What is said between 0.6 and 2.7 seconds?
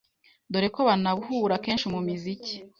ko banahura kenshi mumiziki,